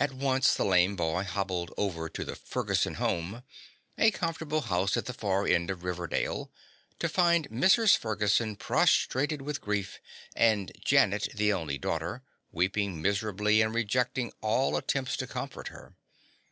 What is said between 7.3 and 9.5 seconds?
Mrs. Ferguson prostrated